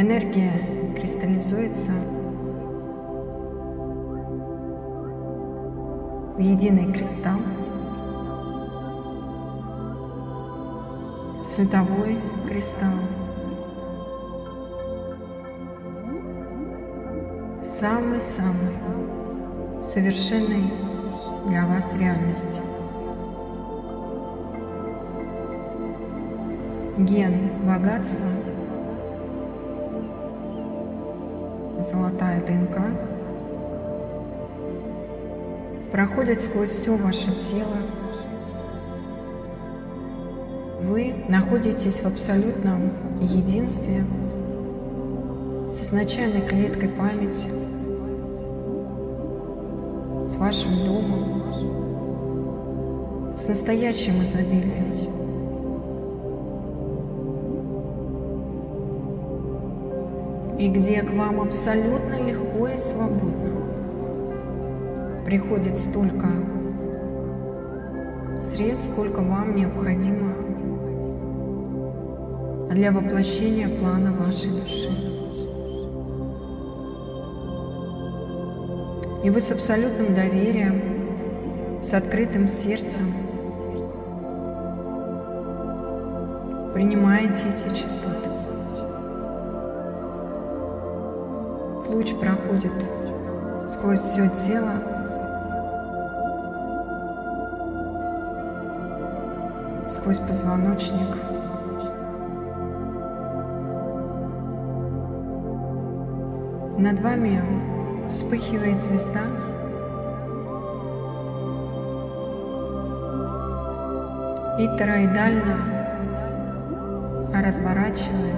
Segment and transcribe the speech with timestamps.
[0.00, 0.52] Энергия
[0.94, 1.90] кристаллизуется
[6.36, 7.40] в единый кристалл.
[11.42, 12.16] Световой
[12.48, 13.00] кристалл.
[17.60, 20.74] Самый-самый совершенный
[21.48, 22.60] для вас реальности.
[26.98, 28.26] Ген богатства,
[31.82, 32.78] золотая ДНК
[35.92, 37.76] проходит сквозь все ваше тело.
[40.82, 44.04] Вы находитесь в абсолютном единстве
[45.68, 47.50] с изначальной клеткой памяти,
[50.28, 51.52] с вашим домом,
[53.36, 55.17] с настоящим изобилием.
[60.58, 63.48] И где к вам абсолютно легко и свободно
[65.24, 66.26] приходит столько
[68.40, 70.34] средств, сколько вам необходимо
[72.70, 74.90] для воплощения плана вашей души.
[79.22, 83.12] И вы с абсолютным доверием, с открытым сердцем
[86.72, 88.27] принимаете эти частоты.
[91.88, 92.86] Луч проходит
[93.66, 94.72] сквозь все тело,
[99.88, 101.16] сквозь позвоночник.
[106.78, 107.42] Над вами
[108.08, 109.22] вспыхивает звезда.
[114.58, 115.56] И тороидально
[117.32, 118.34] разворачивает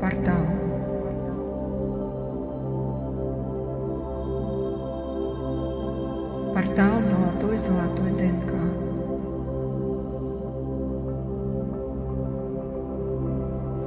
[0.00, 0.53] портал.
[6.54, 8.52] Портал золотой-золотой ДНК.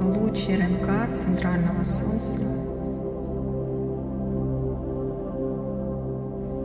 [0.02, 2.40] Луч РНК центрального Солнца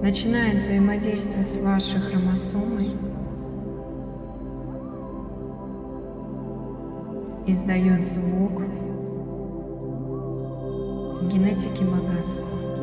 [0.02, 2.90] начинает взаимодействовать с вашей хромосомой,
[7.47, 8.62] издает звук
[11.31, 12.83] генетики богатства.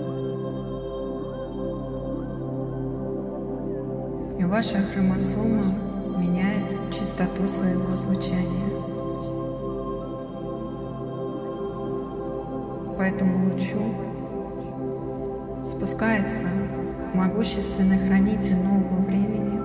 [4.41, 5.67] И ваша хромосома
[6.19, 8.71] меняет частоту своего звучания.
[12.97, 13.83] По этому лучу
[15.63, 16.49] спускается
[17.13, 19.61] могущественный хранитель нового времени,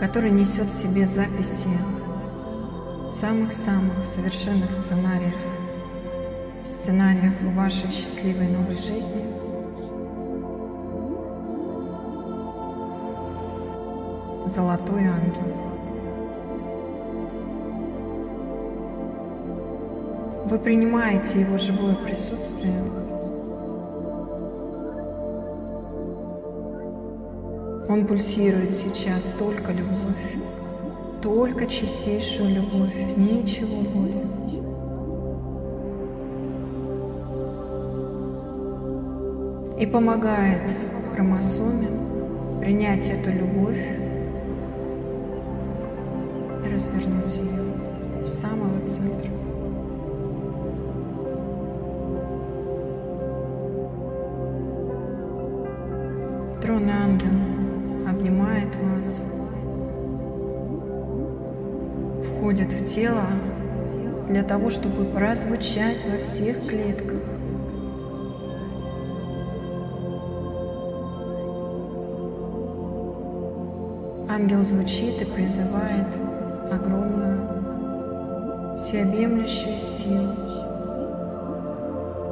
[0.00, 1.70] который несет в себе записи
[3.08, 5.38] самых-самых совершенных сценариев,
[6.64, 9.51] сценариев вашей счастливой новой жизни.
[14.46, 15.56] Золотой ангел.
[20.46, 22.82] Вы принимаете его живое присутствие.
[27.88, 30.34] Он пульсирует сейчас только любовь,
[31.22, 34.26] только чистейшую любовь, ничего более.
[39.78, 40.62] И помогает
[41.12, 41.88] хромосоме
[42.60, 44.11] принять эту любовь
[46.88, 49.30] и развернуть ее из самого центра.
[56.60, 59.22] Трон ангел обнимает вас,
[62.24, 63.26] входит в тело
[64.28, 67.22] для того, чтобы прозвучать во всех клетках.
[74.28, 76.06] Ангел звучит и призывает
[76.74, 80.34] огромную, всеобъемлющую силу,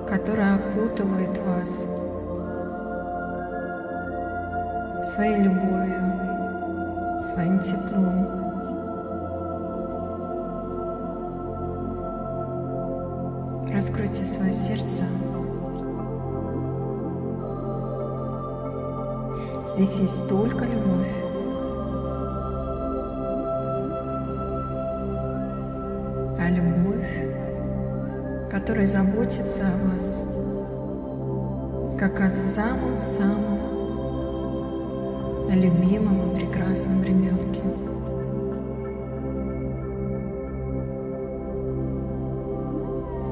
[0.08, 1.86] которая окутывает вас
[5.02, 6.04] своей любовью,
[7.20, 8.40] своим теплом.
[13.72, 15.04] Раскройте свое сердце.
[19.74, 21.29] Здесь есть только любовь.
[26.42, 27.06] А любовь,
[28.50, 30.24] которая заботится о вас,
[31.98, 33.58] как о самом-самом
[35.50, 37.60] любимом и прекрасном ребенке.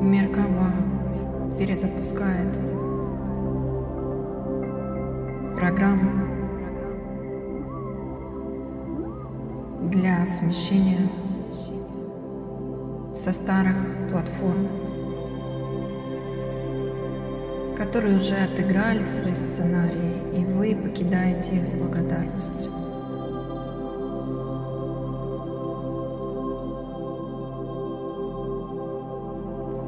[0.03, 0.71] Меркава
[1.59, 2.59] перезапускает
[5.57, 6.11] программу
[9.91, 11.09] для смещения
[13.29, 13.77] со старых
[14.11, 14.69] платформ,
[17.77, 22.73] которые уже отыграли свои сценарии, и вы покидаете их с благодарностью.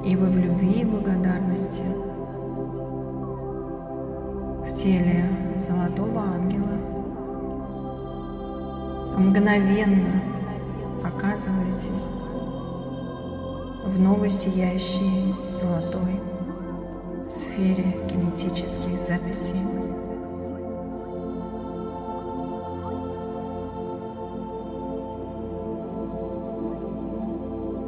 [0.05, 1.85] И вы в любви и благодарности
[4.67, 5.25] в теле
[5.61, 6.77] золотого ангела
[9.17, 10.23] мгновенно
[11.03, 12.09] оказываетесь
[13.85, 16.21] в новой сияющей золотой
[17.29, 19.61] сфере генетических записей.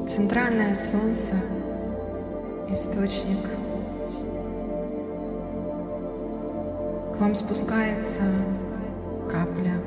[0.08, 1.34] Центральное солнце
[2.68, 3.44] источник.
[7.14, 8.22] К вам спускается
[9.30, 9.80] капля,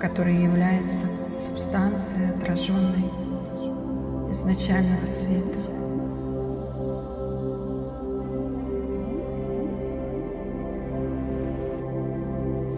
[0.00, 1.06] которая является
[1.36, 3.29] субстанцией, отраженной
[4.30, 5.58] изначального света.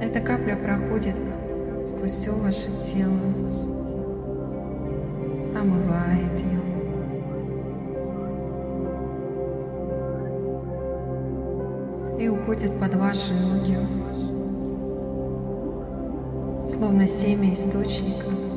[0.01, 1.17] Эта капля проходит
[1.87, 3.13] сквозь все ваше тело,
[5.59, 6.63] омывает ее.
[12.19, 13.77] и уходит под ваши ноги,
[16.69, 18.52] словно семя источника.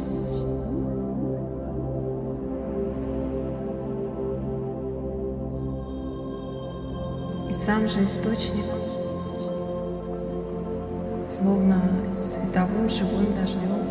[7.65, 8.65] Сам же источник,
[11.25, 11.81] словно
[12.21, 13.81] световым живым дождем,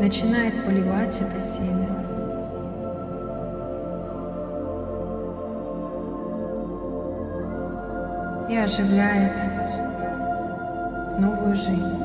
[0.00, 2.00] начинает поливать это семя.
[8.48, 9.40] и оживляет
[11.18, 11.98] новую жизнь.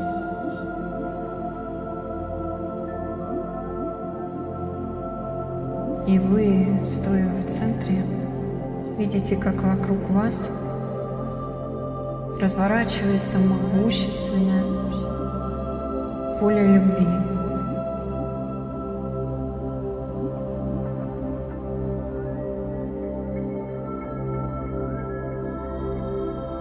[6.07, 8.18] И вы, стоя в центре,
[8.99, 10.51] видите, как вокруг вас
[12.39, 14.63] разворачивается могущественное
[16.39, 17.07] поле любви.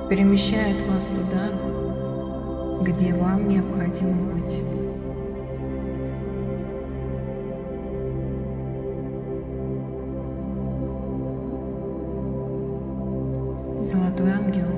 [0.09, 1.51] перемещает вас туда,
[2.83, 4.63] где вам необходимо быть.
[13.91, 14.69] Золотой ангел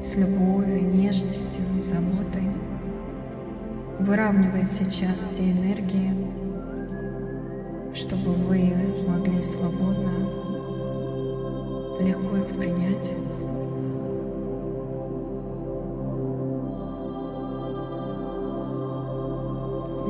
[0.00, 2.48] с любовью, нежностью и заботой
[3.98, 6.16] выравнивает сейчас все энергии,
[7.92, 8.72] чтобы вы
[9.06, 10.10] могли свободно,
[12.00, 13.14] легко их принять.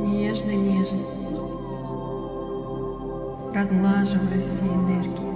[0.07, 1.03] нежно-нежно,
[3.53, 5.30] разглаживая все энергии.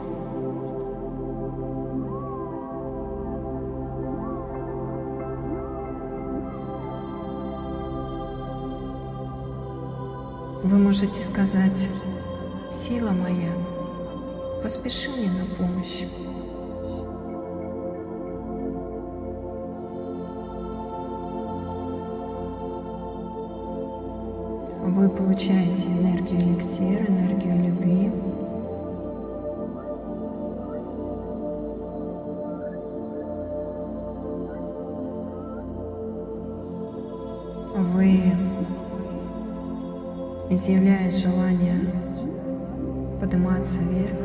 [10.95, 11.89] Можете сказать,
[12.71, 13.53] сила моя,
[14.63, 16.05] поспеши мне на помощь.
[24.85, 28.13] Вы получаете энергию эликсир, энергию любви.
[40.55, 41.81] Изъявляете желание
[43.21, 44.19] подниматься вверх,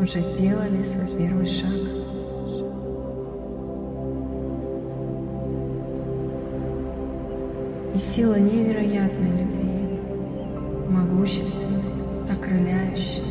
[0.00, 1.70] уже сделали свой первый шаг.
[7.94, 10.00] и сила невероятной любви,
[10.88, 11.84] могущественной,
[12.28, 13.22] окрыляющей.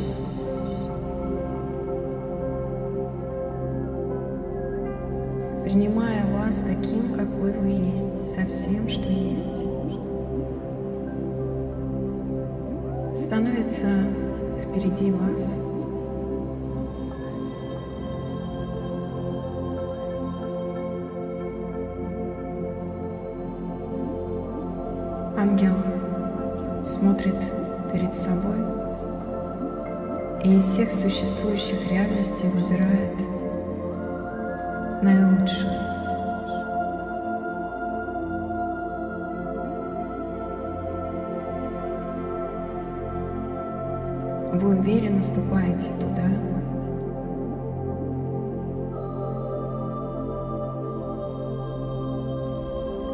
[5.66, 9.68] Принимая вас таким, какой вы есть, со всем, что есть,
[13.24, 13.88] становится
[14.68, 15.60] впереди вас–
[25.44, 25.74] Ангел
[26.84, 27.36] смотрит
[27.92, 28.56] перед собой
[30.44, 33.18] и из всех существующих реальностей выбирает
[35.02, 35.83] наилучшую.
[44.54, 46.30] Вы уверенно ступаете туда.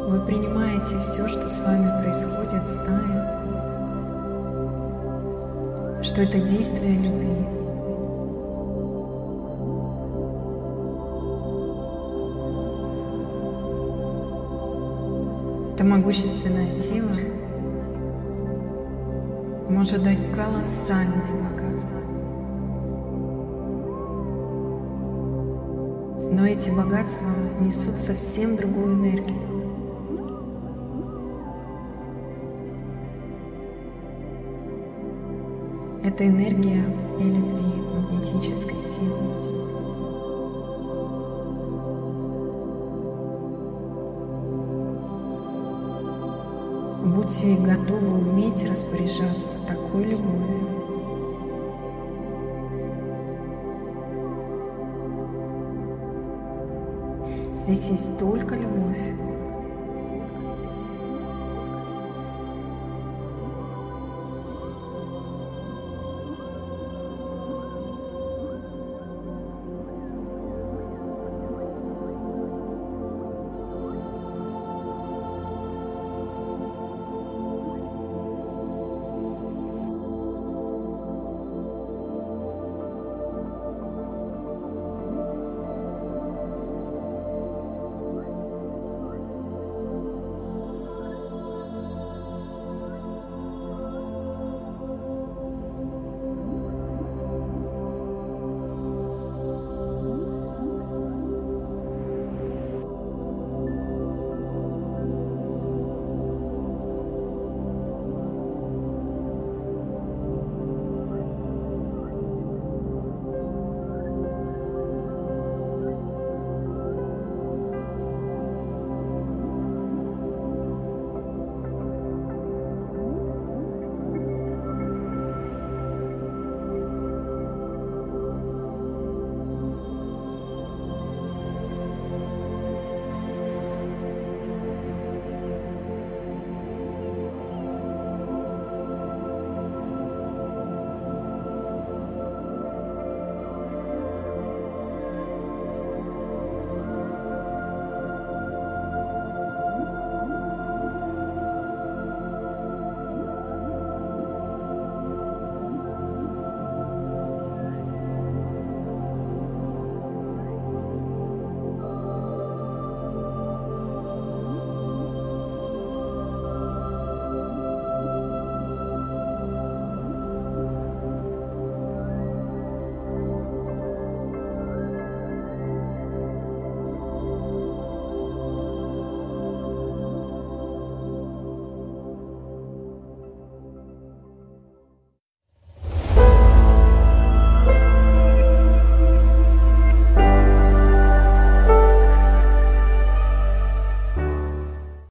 [0.06, 3.40] Вы принимаете все, что с вами происходит, зная,
[6.02, 7.46] что это действие любви.
[15.74, 17.16] Это могущественная сила
[19.70, 21.96] может дать колоссальное богатство.
[26.32, 27.28] Но эти богатства
[27.60, 29.40] несут совсем другую энергию.
[36.02, 36.84] Это энергия
[37.20, 39.59] и любви, магнетической силы.
[47.20, 50.70] Будьте готовы уметь распоряжаться такой любовью.
[57.58, 59.29] Здесь есть только любовь.